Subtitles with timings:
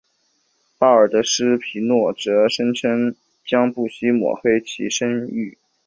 [0.79, 3.15] 巴尔德斯皮诺则声称
[3.45, 5.59] 将不惜抹黑其声誉。